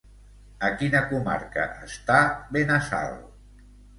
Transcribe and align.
A 0.67 0.71
quina 0.79 1.01
comarca 1.09 1.67
està 1.89 2.17
Benassal? 2.57 3.15